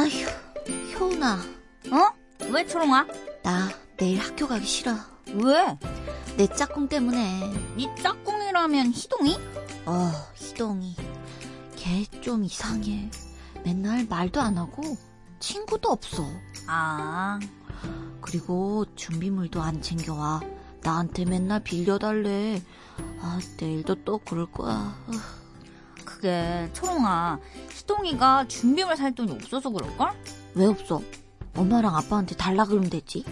아휴, 0.00 0.98
효은아. 0.98 1.34
어? 1.92 2.46
왜 2.50 2.66
초롱아? 2.66 3.06
나 3.42 3.68
내일 3.98 4.18
학교 4.18 4.48
가기 4.48 4.64
싫어. 4.64 4.94
왜? 5.34 5.78
내 6.38 6.46
짝꿍 6.46 6.88
때문에. 6.88 7.52
네 7.76 7.94
짝꿍이라면 8.02 8.92
희동이? 8.92 9.36
어, 9.84 10.10
희동이. 10.34 10.96
걔 11.76 12.06
좀 12.22 12.44
이상해. 12.44 13.10
맨날 13.62 14.06
말도 14.08 14.40
안 14.40 14.56
하고 14.56 14.82
친구도 15.38 15.90
없어. 15.90 16.26
아, 16.66 17.38
그리고 18.22 18.86
준비물도 18.94 19.60
안 19.60 19.82
챙겨와. 19.82 20.40
나한테 20.82 21.26
맨날 21.26 21.62
빌려달래. 21.62 22.62
아, 23.20 23.38
내일도 23.58 23.96
또 24.04 24.16
그럴 24.18 24.50
거야. 24.50 24.94
그게 26.20 26.68
초롱아. 26.74 27.38
희동이가 27.70 28.46
준비물 28.46 28.94
살 28.94 29.14
돈이 29.14 29.32
없어서 29.32 29.70
그럴걸? 29.70 30.10
왜 30.54 30.66
없어? 30.66 31.00
엄마랑 31.56 31.96
아빠한테 31.96 32.36
달라 32.36 32.66
그러면 32.66 32.90
되지. 32.90 33.24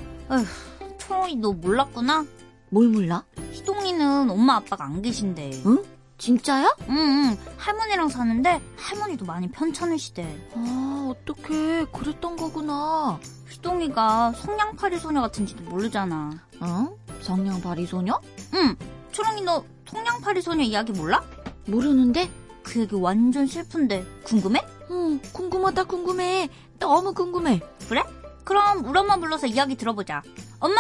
초롱이 0.99 1.37
너 1.37 1.53
몰랐구나? 1.53 2.25
뭘 2.71 2.89
몰라? 2.89 3.25
희동이는 3.53 4.31
엄마 4.31 4.57
아빠가 4.57 4.85
안 4.87 5.03
계신데. 5.03 5.63
응? 5.67 5.85
진짜야? 6.17 6.75
응, 6.89 6.97
응. 6.97 7.37
할머니랑 7.59 8.09
사는데 8.09 8.61
할머니도 8.79 9.27
많이 9.27 9.51
편찮으시대. 9.51 10.51
아, 10.55 11.13
어떡해. 11.13 11.85
그랬던 11.93 12.37
거구나. 12.37 13.21
희동이가 13.51 14.33
성냥팔이 14.33 14.99
소녀 14.99 15.21
같은지도 15.21 15.63
모르잖아. 15.65 16.31
응? 16.63 16.89
성냥팔이 17.21 17.87
소녀? 17.87 18.19
응. 18.55 18.75
초롱이 19.13 19.43
너 19.43 19.63
성냥팔이 19.87 20.41
소녀 20.41 20.65
이야기 20.65 20.93
몰라? 20.93 21.23
모르는데? 21.67 22.31
그 22.69 22.81
얘기 22.81 22.95
완전 22.95 23.47
슬픈데 23.47 24.05
궁금해? 24.25 24.61
응, 24.91 25.19
궁금하다, 25.33 25.85
궁금해. 25.85 26.51
너무 26.79 27.15
궁금해. 27.15 27.61
그래? 27.89 28.03
그럼 28.45 28.85
우리 28.85 28.99
엄마 28.99 29.17
불러서 29.17 29.47
이야기 29.47 29.75
들어보자. 29.75 30.23
엄마! 30.61 30.77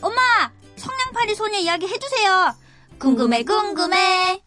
엄마! 0.00 0.20
성냥팔이 0.76 1.34
소녀 1.34 1.58
이야기 1.58 1.86
해주세요. 1.86 2.54
궁금해, 2.98 3.44
궁금해. 3.44 4.42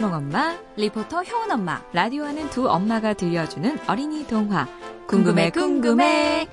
초롱 0.00 0.14
엄마, 0.14 0.56
리포터 0.76 1.24
효은 1.24 1.50
엄마, 1.50 1.82
라디오 1.92 2.24
하는 2.24 2.48
두 2.48 2.66
엄마가 2.66 3.12
들려주는 3.12 3.80
어린이 3.86 4.26
동화. 4.26 4.66
궁금해, 5.06 5.50
궁금해. 5.50 6.48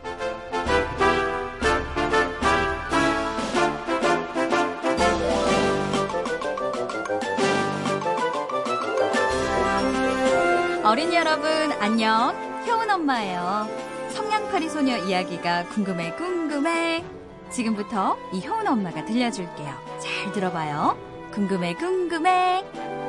어린이 10.83 11.15
여러분, 11.15 11.47
안녕. 11.79 12.35
효은 12.67 12.91
엄마예요. 12.91 13.69
성냥팔이 14.09 14.67
소녀 14.67 14.97
이야기가 14.97 15.67
궁금해, 15.69 16.11
궁금해. 16.15 17.05
지금부터 17.49 18.17
이 18.33 18.45
효은 18.45 18.67
엄마가 18.67 19.05
들려줄게요. 19.05 19.73
잘 19.99 20.33
들어봐요. 20.33 20.97
궁금해, 21.31 21.75
궁금해. 21.75 23.06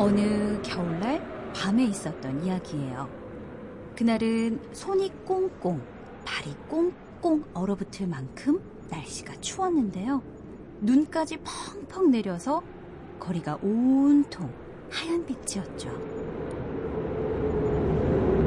어느 0.00 0.62
겨울날 0.62 1.52
밤에 1.54 1.84
있었던 1.84 2.42
이야기예요. 2.42 3.06
그날은 3.94 4.58
손이 4.72 5.12
꽁꽁, 5.26 5.82
발이 6.24 6.56
꽁꽁 6.70 7.44
얼어붙을 7.52 8.06
만큼 8.06 8.62
날씨가 8.88 9.38
추웠는데요. 9.42 10.22
눈까지 10.80 11.36
펑펑 11.44 12.10
내려서 12.10 12.62
거리가 13.18 13.58
온통 13.62 14.50
하얀 14.88 15.26
빛이었죠. 15.26 15.90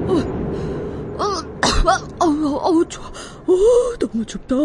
어, 0.08 1.30
어우, 2.20 2.56
어우, 2.56 2.86
저, 2.90 3.00
어, 3.04 3.98
너무 4.00 4.26
춥다. 4.26 4.56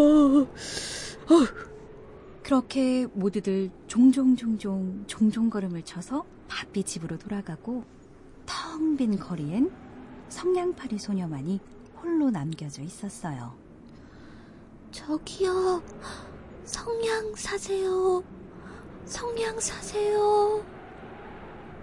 그렇게 2.43 3.07
모두들 3.13 3.69
종종 3.87 4.35
종종 4.35 5.05
종종 5.07 5.51
걸음을 5.51 5.83
쳐서 5.83 6.25
바삐 6.49 6.83
집으로 6.85 7.19
돌아가고 7.19 7.85
텅 8.47 8.97
빈 8.97 9.17
거리엔 9.19 9.71
성냥팔이 10.29 10.99
소녀만이 10.99 11.61
홀로 12.03 12.31
남겨져 12.31 12.83
있었어요. 12.83 13.55
저기요, 14.91 15.83
성냥 16.65 17.33
사세요. 17.37 18.23
성냥 19.05 19.61
사세요. 19.61 20.65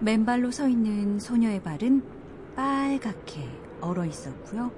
맨발로 0.00 0.50
서 0.50 0.68
있는 0.68 1.18
소녀의 1.18 1.62
발은 1.62 2.02
빨갛게 2.54 3.48
얼어 3.80 4.04
있었고요. 4.04 4.70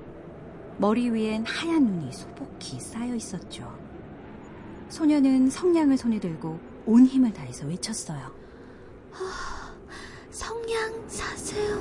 머리 0.78 1.10
위엔 1.10 1.44
하얀 1.44 1.86
눈이 1.86 2.12
소복히 2.12 2.78
쌓여 2.78 3.14
있었죠. 3.14 3.76
소녀는 4.88 5.50
성냥을 5.50 5.96
손에 5.98 6.20
들고 6.20 6.60
온 6.86 7.04
힘을 7.04 7.32
다해서 7.32 7.66
외쳤어요. 7.66 8.32
성냥 10.38 11.08
사세요. 11.08 11.74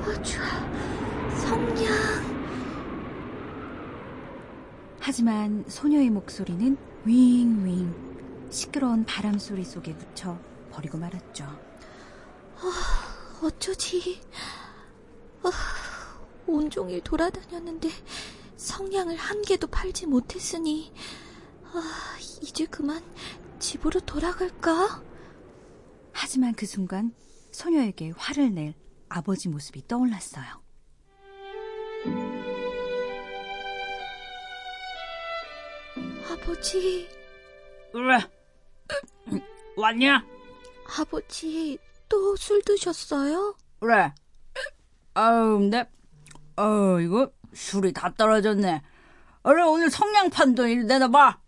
아, 0.00 0.22
좋아. 0.22 0.46
성냥. 1.36 1.92
하지만 4.98 5.62
소녀의 5.68 6.08
목소리는 6.08 6.78
윙윙 7.04 8.48
시끄러운 8.48 9.04
바람 9.04 9.38
소리 9.38 9.62
속에 9.62 9.92
묻혀 9.92 10.40
버리고 10.70 10.96
말았죠. 10.96 11.44
어쩌지? 13.44 14.22
아, 15.42 15.50
온종일 16.46 17.02
돌아다녔는데 17.02 17.90
성냥을 18.56 19.14
한 19.16 19.42
개도 19.42 19.66
팔지 19.66 20.06
못했으니 20.06 20.90
아, 21.64 22.16
이제 22.40 22.64
그만 22.64 23.04
집으로 23.58 24.00
돌아갈까? 24.00 25.09
하지만 26.12 26.54
그 26.54 26.66
순간 26.66 27.12
소녀에게 27.52 28.12
화를 28.16 28.54
낼 28.54 28.74
아버지 29.08 29.48
모습이 29.48 29.86
떠올랐어요. 29.88 30.60
아버지, 36.30 37.08
왜? 37.92 39.40
왔냐? 39.76 40.24
아버지 40.98 41.78
또 42.08 42.34
술 42.36 42.62
드셨어요? 42.62 43.56
그래. 43.80 44.12
아우, 45.14 45.60
내, 45.60 45.88
어 46.56 46.98
이거 47.00 47.30
술이 47.54 47.92
다 47.92 48.12
떨어졌네. 48.16 48.82
얼른 49.42 49.66
오늘 49.68 49.90
성냥판도 49.90 50.66
일 50.66 50.86
내놔봐. 50.86 51.40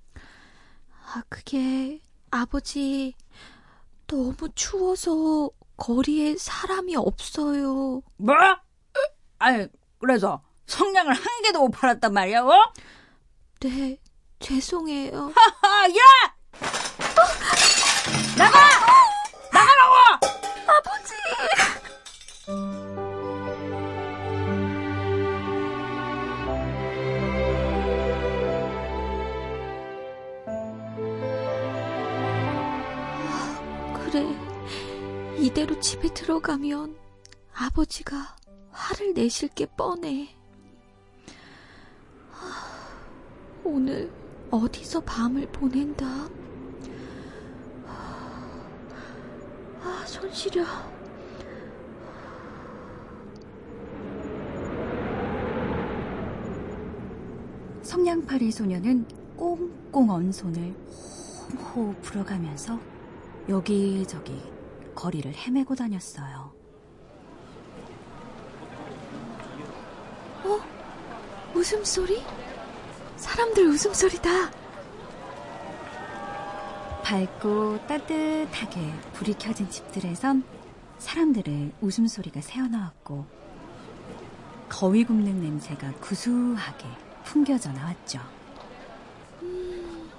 아, 1.14 1.22
그게 1.28 2.00
아버지 2.30 3.14
너무 4.12 4.36
추워서 4.54 5.48
거리에 5.78 6.36
사람이 6.36 6.94
없어요. 6.96 8.02
뭐? 8.18 8.34
아니, 9.38 9.66
그래서 9.98 10.42
성냥을 10.66 11.14
한 11.14 11.42
개도 11.42 11.60
못 11.60 11.70
팔았단 11.70 12.12
말이야, 12.12 12.42
어? 12.42 12.72
네, 13.60 13.98
죄송해요. 14.38 15.32
아, 15.62 15.88
야! 15.88 16.31
이대로 35.52 35.78
집에 35.80 36.08
들어가면 36.14 36.96
아버지가 37.52 38.36
화를 38.70 39.12
내실 39.12 39.50
게 39.50 39.66
뻔해. 39.66 40.34
하, 42.30 42.88
오늘 43.62 44.10
어디서 44.50 45.00
밤을 45.00 45.48
보낸다? 45.48 46.06
아, 47.86 50.04
손 50.06 50.32
시려. 50.32 50.64
성냥팔이 57.82 58.50
소녀는 58.50 59.04
꽁꽁 59.36 60.08
언 60.08 60.32
손을 60.32 60.74
호호 61.74 61.94
불어가면서 62.00 62.80
여기저기 63.50 64.40
거리를 64.94 65.32
헤매고 65.34 65.74
다녔어요. 65.74 66.52
어? 70.44 70.60
웃음소리? 71.54 72.22
사람들 73.16 73.66
웃음소리다. 73.66 74.50
밝고 77.02 77.86
따뜻하게 77.86 78.94
불이 79.12 79.34
켜진 79.34 79.68
집들에선 79.68 80.44
사람들의 80.98 81.72
웃음소리가 81.80 82.40
새어나왔고 82.40 83.26
거위 84.68 85.04
굽는 85.04 85.42
냄새가 85.42 85.92
구수하게 86.00 86.86
풍겨져 87.24 87.70
나왔죠. 87.72 88.20
음, 89.42 90.10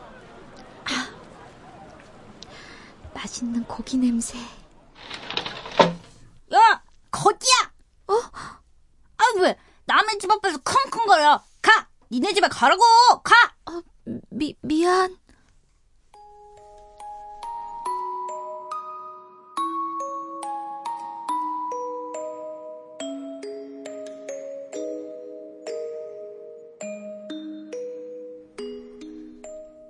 아, 0.85 1.09
맛있는 3.13 3.63
고기 3.63 3.97
냄새. 3.97 4.37
야, 6.53 6.83
거지야! 7.09 7.71
어? 8.07 8.13
아, 8.13 9.23
왜 9.41 9.57
남의 9.85 10.19
집 10.19 10.29
앞에서 10.29 10.59
쿵쿵거려? 10.59 11.41
가! 11.61 11.87
니네 12.13 12.31
집에 12.33 12.47
가라고! 12.47 12.83
가! 13.23 13.33
어, 13.65 13.81
미, 14.29 14.55
미안. 14.61 15.17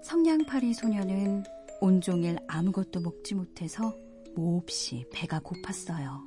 성냥팔이 0.01 0.73
소녀는 0.75 1.43
온종일 1.81 2.37
아무것도 2.47 3.01
먹지 3.01 3.35
못해서 3.35 3.93
몹시 4.33 5.03
배가 5.11 5.41
고팠어요. 5.41 6.21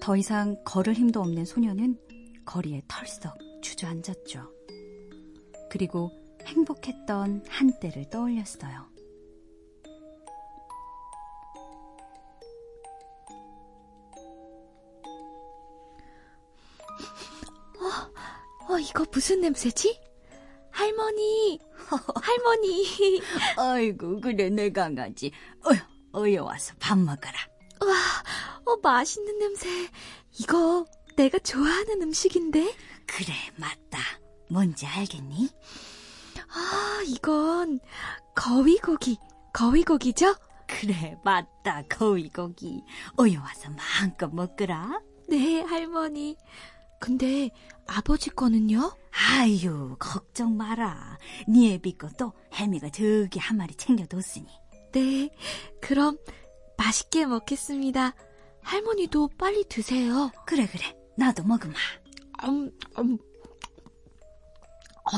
더 0.00 0.16
이상 0.16 0.56
걸을 0.64 0.94
힘도 0.94 1.20
없는 1.20 1.44
소녀는 1.44 1.96
거리에 2.44 2.82
털썩 2.88 3.49
주저앉았죠. 3.60 4.50
그리고 5.70 6.10
행복했던 6.44 7.44
한때를 7.48 8.10
떠올렸어요. 8.10 8.90
어, 17.80 18.72
어, 18.72 18.78
이거 18.78 19.04
무슨 19.12 19.40
냄새지? 19.40 19.98
할머니, 20.70 21.58
할머니. 22.22 23.20
아이고, 23.56 24.20
그래, 24.20 24.48
내 24.50 24.70
강아지. 24.70 25.32
어여, 25.66 25.78
어여 26.14 26.44
와서 26.44 26.74
밥 26.78 26.98
먹어라. 26.98 27.38
와, 27.80 27.94
어, 28.64 28.76
맛있는 28.82 29.38
냄새. 29.38 29.68
이거 30.38 30.84
내가 31.16 31.38
좋아하는 31.38 32.02
음식인데? 32.02 32.74
그래, 33.10 33.34
맞다. 33.56 33.98
뭔지 34.48 34.86
알겠니? 34.86 35.50
아, 36.54 37.02
이건 37.06 37.80
거위고기, 38.36 39.18
거위고기죠? 39.52 40.36
그래, 40.68 41.16
맞다, 41.24 41.82
거위고기. 41.88 42.82
어여 43.18 43.40
와서 43.40 43.68
마음껏 43.70 44.32
먹거라. 44.32 45.00
네, 45.28 45.60
할머니. 45.62 46.36
근데 47.00 47.50
아버지 47.88 48.30
거는요? 48.30 48.96
아유, 49.32 49.96
걱정 49.98 50.56
마라. 50.56 51.18
네 51.48 51.74
애비 51.74 51.98
것도 51.98 52.32
해미가 52.54 52.90
저기 52.90 53.40
한 53.40 53.56
마리 53.56 53.74
챙겨뒀으니. 53.74 54.46
네, 54.92 55.30
그럼 55.80 56.16
맛있게 56.78 57.26
먹겠습니다. 57.26 58.14
할머니도 58.62 59.30
빨리 59.36 59.64
드세요. 59.68 60.30
그래, 60.46 60.66
그래. 60.66 60.96
나도 61.16 61.42
먹으마. 61.42 61.74
음, 62.44 62.70
음, 62.98 63.18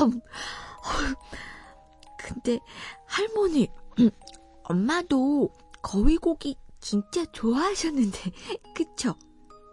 음, 0.01 0.21
근데 2.17 2.59
할머니, 3.05 3.69
엄마도 4.63 5.49
거위고기 5.81 6.55
진짜 6.79 7.25
좋아하셨는데, 7.25 8.19
그쵸? 8.75 9.15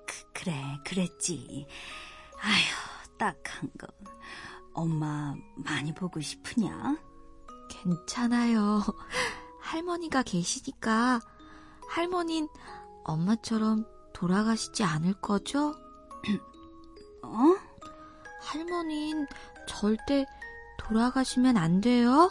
그, 0.06 0.32
그래, 0.32 0.54
그랬지. 0.84 1.66
아휴, 2.40 3.18
딱한 3.18 3.70
거. 3.78 3.86
엄마 4.72 5.34
많이 5.56 5.92
보고 5.92 6.20
싶으냐? 6.20 6.96
괜찮아요. 7.68 8.82
할머니가 9.60 10.22
계시니까 10.22 11.20
할머닌 11.88 12.48
엄마처럼 13.04 13.84
돌아가시지 14.12 14.82
않을 14.84 15.14
거죠? 15.20 15.74
어? 18.60 18.70
할머닌 18.70 19.26
절대 19.66 20.26
돌아가시면 20.78 21.56
안 21.56 21.80
돼요. 21.80 22.30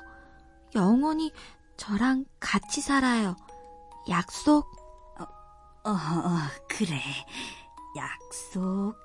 영원히 0.76 1.32
저랑 1.78 2.26
같이 2.40 2.82
살아요. 2.82 3.36
약속? 4.10 4.68
어, 5.20 5.24
어, 5.90 5.92
어 5.92 6.30
그래. 6.68 7.02
약속. 7.96 8.96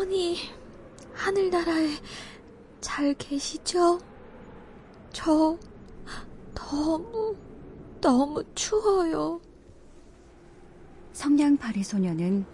할머니, 0.00 0.38
하늘나라에 1.12 1.90
잘 2.80 3.12
계시죠? 3.14 4.00
저 5.12 5.58
너무, 6.54 7.36
너무 8.00 8.42
추워요. 8.54 9.42
성냥팔이 11.12 11.84
소녀는 11.84 12.46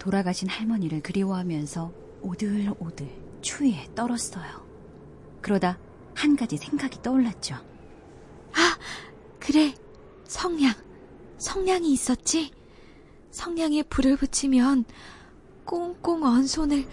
돌아가신 0.00 0.48
할머니를 0.48 1.00
그리워하면서 1.02 1.92
오들오들 2.22 3.08
추위에 3.40 3.88
떨었어요. 3.94 4.66
그러다 5.40 5.78
한 6.14 6.34
가지 6.34 6.56
생각이 6.56 7.02
떠올랐죠. 7.02 7.54
아, 8.52 8.78
그래. 9.38 9.72
성냥. 10.24 10.74
성냥이 11.38 11.92
있었지? 11.92 12.50
성냥에 13.30 13.84
불을 13.84 14.16
붙이면 14.16 14.86
꽁꽁 15.70 16.24
언 16.24 16.48
손을 16.48 16.84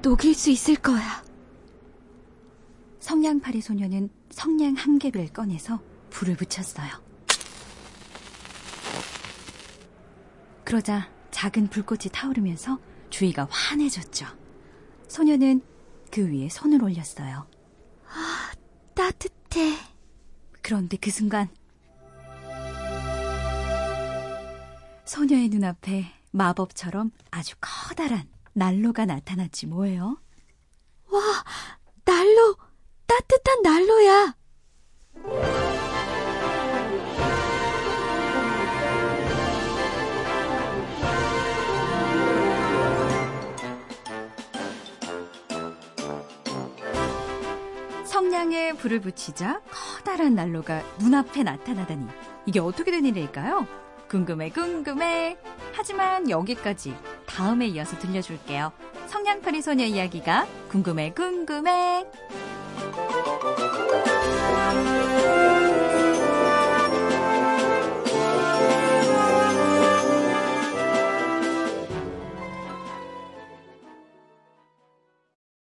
녹일 0.00 0.36
수 0.36 0.48
있을 0.48 0.76
거야. 0.76 1.24
성냥팔이 3.00 3.60
소녀는 3.60 4.08
성냥 4.30 4.74
한 4.74 5.00
개를 5.00 5.26
꺼내서 5.32 5.80
불을 6.10 6.36
붙였어요. 6.36 6.90
그러자 10.62 11.10
작은 11.32 11.66
불꽃이 11.70 12.02
타오르면서 12.12 12.78
주위가 13.10 13.48
환해졌죠. 13.50 14.26
소녀는 15.08 15.60
그 16.12 16.30
위에 16.30 16.48
손을 16.48 16.84
올렸어요. 16.84 17.48
아, 18.06 18.52
따뜻해. 18.94 19.76
그런데 20.62 20.96
그 20.98 21.10
순간 21.10 21.48
소녀의 25.04 25.48
눈앞에 25.48 26.13
마법처럼 26.34 27.12
아주 27.30 27.54
커다란 27.60 28.24
난로가 28.54 29.06
나타났지 29.06 29.66
뭐예요? 29.66 30.18
와, 31.10 31.20
난로! 32.04 32.56
따뜻한 33.06 33.62
난로야! 33.62 34.34
성냥에 48.04 48.72
불을 48.74 49.00
붙이자 49.00 49.60
커다란 49.70 50.34
난로가 50.34 50.82
눈앞에 50.98 51.44
나타나다니 51.44 52.06
이게 52.46 52.58
어떻게 52.58 52.90
된 52.90 53.04
일일까요? 53.04 53.66
궁금해 54.08 54.50
궁금해. 54.50 55.36
하지만 55.84 56.30
여기까지 56.30 56.96
다음에 57.26 57.66
이어서 57.66 57.98
들려줄게요. 57.98 58.72
성냥팔이 59.06 59.60
소녀 59.60 59.84
이야기가 59.84 60.46
궁금해 60.70 61.12
궁금해. 61.12 62.06